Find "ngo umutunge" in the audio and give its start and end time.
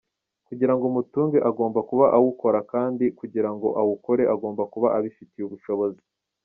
0.75-1.37